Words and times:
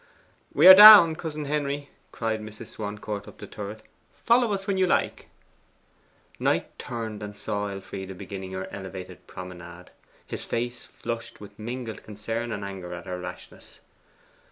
'We 0.55 0.65
are 0.69 0.73
down, 0.73 1.15
cousin 1.15 1.45
Henry,' 1.45 1.89
cried 2.11 2.41
Mrs. 2.41 2.69
Swancourt 2.69 3.27
up 3.27 3.37
the 3.37 3.45
turret. 3.45 3.83
'Follow 4.15 4.51
us 4.51 4.65
when 4.65 4.77
you 4.77 4.87
like.' 4.87 5.27
Knight 6.39 6.79
turned 6.79 7.21
and 7.21 7.37
saw 7.37 7.67
Elfride 7.67 8.17
beginning 8.17 8.53
her 8.53 8.67
elevated 8.73 9.27
promenade. 9.27 9.91
His 10.25 10.43
face 10.43 10.87
flushed 10.87 11.39
with 11.39 11.59
mingled 11.59 12.01
concern 12.01 12.51
and 12.51 12.65
anger 12.65 12.95
at 12.95 13.05
her 13.05 13.19
rashness. 13.19 13.77